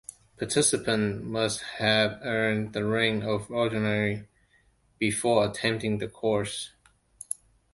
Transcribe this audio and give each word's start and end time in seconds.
Participants 0.35 1.23
must 1.23 1.61
have 1.77 2.17
earned 2.23 2.73
the 2.73 2.83
rank 2.83 3.23
of 3.23 3.51
Ordinary 3.51 4.27
before 4.97 5.45
attending 5.47 5.99
the 5.99 6.07
course. 6.07 6.71